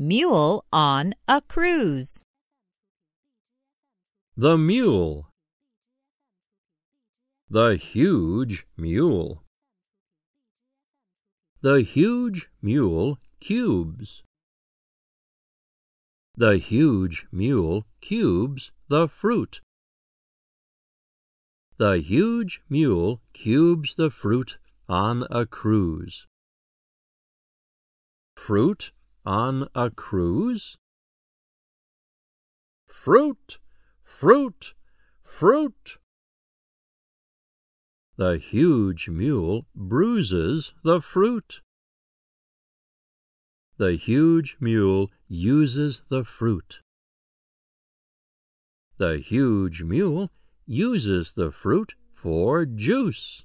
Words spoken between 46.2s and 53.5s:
fruit. The huge mule uses the fruit for juice.